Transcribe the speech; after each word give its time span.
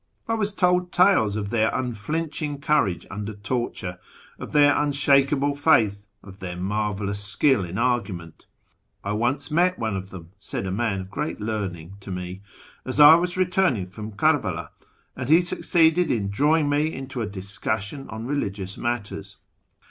I 0.27 0.33
was 0.33 0.51
told 0.51 0.91
tales 0.91 1.35
of 1.35 1.51
their 1.51 1.69
nnllinching 1.69 2.59
courage 2.59 3.05
under 3.11 3.35
torture, 3.35 3.99
of 4.39 4.51
their 4.51 4.75
unshakeable 4.75 5.55
faith, 5.55 6.07
of 6.23 6.39
their 6.39 6.55
marvellous 6.55 7.23
skill 7.23 7.63
in 7.63 7.77
ar«jjument." 7.77 8.45
I 9.03 9.11
once 9.11 9.51
met 9.51 9.77
one 9.77 9.95
of 9.95 10.09
them," 10.09 10.31
said 10.39 10.65
a 10.65 10.71
man 10.71 11.01
of 11.01 11.11
great 11.11 11.39
learning 11.39 11.97
to 11.99 12.09
me," 12.09 12.41
as 12.83 12.99
I 12.99 13.13
was 13.13 13.37
returning 13.37 13.85
from 13.85 14.13
Kerbehi, 14.13 14.69
and 15.15 15.29
he 15.29 15.41
succeeded 15.43 16.09
in 16.11 16.31
drawing 16.31 16.67
me 16.67 16.91
into 16.91 17.21
a 17.21 17.27
discussion 17.27 18.09
on 18.09 18.25
religious 18.25 18.79
matters. 18.79 19.37